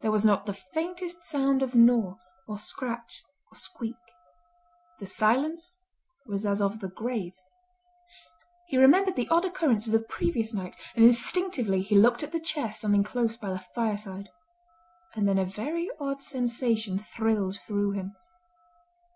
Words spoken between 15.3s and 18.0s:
a very odd sensation thrilled through